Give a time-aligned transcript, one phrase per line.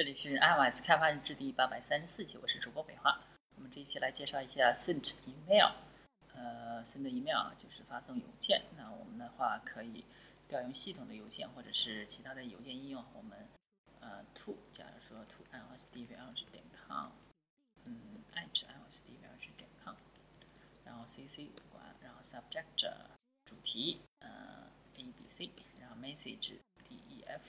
[0.00, 3.20] 这里是 iOS 开发日志第八百三十四期，我是主播北华。
[3.56, 5.74] 我们这一期来介绍一下 Send Email。
[6.32, 8.62] 呃，Send Email 就是发送邮件。
[8.78, 10.02] 那我们的话可以
[10.48, 13.04] 调用系统的邮件或者是其他的邮件应用。
[13.12, 13.46] 我们
[14.00, 17.10] 呃，to 假如说 to iOSDVLG 点 com，
[17.84, 19.94] 嗯，iOSDVLG 点 com，
[20.86, 22.90] 然后 CC 管，然后 Subject
[23.44, 24.30] 主题，呃
[24.96, 26.54] ，ABC，然后 Message
[26.88, 27.40] DEF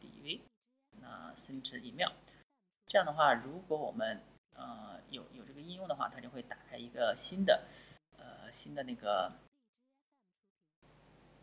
[0.00, 0.40] DV。
[1.06, 2.10] 啊，生成 email，
[2.88, 4.20] 这样的话，如果我们
[4.54, 7.64] 呃有有这个应用的话，它就会打开一个新的
[8.18, 9.32] 呃新的那个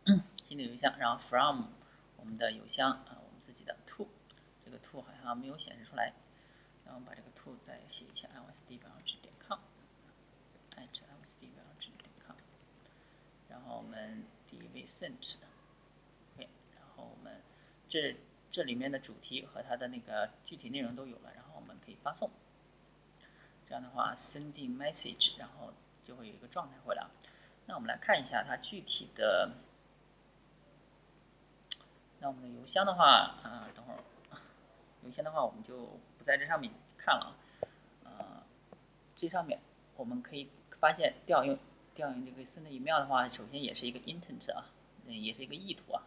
[0.06, 1.68] 嗯新的邮箱，然后 from
[2.18, 4.06] 我们的邮箱啊，我们自己的 to
[4.66, 6.14] 这个 to 好像没有显示出来，
[6.86, 12.36] 然后把这个 to 再写一下 lsdbg 点 com，at lsdbg 点 com，
[13.50, 17.42] 然后我们 dv sent，OK，然后我们
[17.88, 18.18] 这。
[18.54, 22.30] 这里面的主题和它的那个具体内容都有了，然后我们可以发送。
[23.68, 25.74] 这样的话，sending message，然后
[26.06, 27.08] 就会有一个状态回来。
[27.66, 29.50] 那我们来看一下它具体的。
[32.20, 33.06] 那我们的邮箱的话，
[33.42, 34.00] 啊，等会儿，
[35.04, 37.36] 邮箱的话我们就不在这上面看了。
[38.04, 38.44] 呃，
[39.16, 39.60] 最上面
[39.96, 40.48] 我们可以
[40.80, 41.58] 发现调用
[41.96, 44.70] 调用这个 send email 的话，首先也是一个 intent 啊，
[45.08, 46.04] 嗯，也是一个意图啊，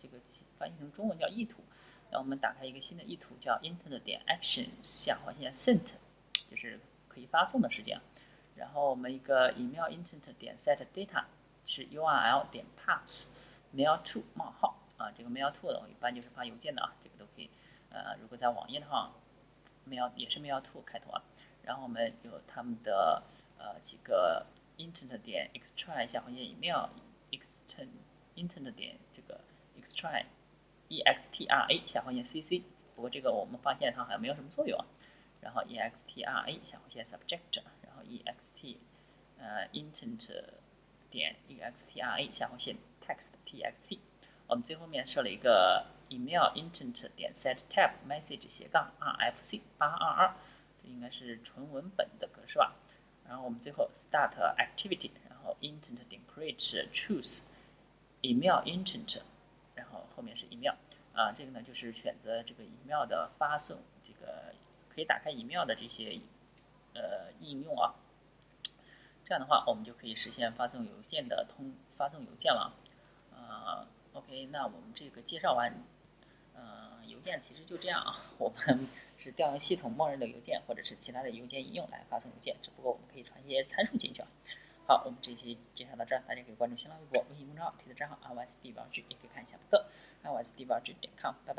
[0.00, 0.16] 这个
[0.58, 1.62] 翻译成中文叫意图。
[2.10, 5.92] 那我们打开一个新的意图，叫 intent 点 action 下划线 sent，
[6.50, 8.00] 就是可以发送的时间。
[8.56, 11.24] 然后我们一个 email intent 点 set data
[11.66, 13.26] 是 URL 点 pass
[13.74, 17.48] mail to 冒号啊，这个 mail to 的一般就是发邮件的啊，这个都可以。
[17.90, 19.12] 呃，如果在网页的话
[19.88, 21.22] ，mail 也是 mail to 开头啊。
[21.62, 23.22] 然后我们有他们的
[23.58, 24.44] 呃几个
[24.78, 26.88] intent 点 extra 下划线 email
[27.30, 27.88] extend
[28.34, 29.40] intent 点这个
[29.80, 30.24] extra。
[30.98, 32.62] Extra 下划线 cc，
[32.94, 34.84] 不过这个我们发现它好像没有什么作用啊。
[35.40, 36.24] 然后 extra
[36.64, 38.76] 下划线 subject，然后 ext
[39.38, 40.28] 呃 intent
[41.10, 43.98] 点 extra 下划线 text txt。
[44.46, 50.34] 我们最后面设了一个 email intent 点 set tab message 斜杠 rfc 八二二，
[50.82, 52.74] 这应该是纯文本的格式吧。
[53.28, 57.38] 然后我们最后 start activity，然后 intent 点 create choose
[58.22, 59.20] email intent。
[60.20, 60.74] 后面是 email，
[61.14, 64.52] 啊，这个呢就是选择这个 email 的发送，这个
[64.94, 66.20] 可以打开 email 的这些
[66.92, 67.94] 呃应用啊。
[69.24, 72.76] 这样的话，我们就可以实现发送邮件的通发送邮件了。
[73.32, 75.72] 啊，OK，那我们这个介绍完，
[76.54, 78.20] 呃，邮件其实就这样啊。
[78.36, 84.28] 我们是调用系统默认的邮件或者是其他的邮件应用来发送邮件，只不过我们可以传一些参数进去啊。
[84.90, 89.86] 好，我们这期介绍到这儿，大家可以关注新浪微博、微信公众号、推特账号 iOS 地标志，也可以看一下博客
[90.24, 91.58] iOS 地标志点 com，拜拜。